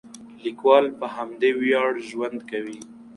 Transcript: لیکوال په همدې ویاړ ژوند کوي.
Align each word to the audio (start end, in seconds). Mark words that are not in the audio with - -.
لیکوال 0.43 0.85
په 0.99 1.05
همدې 1.15 1.49
ویاړ 1.59 1.91
ژوند 2.09 2.37
کوي. 2.49 2.79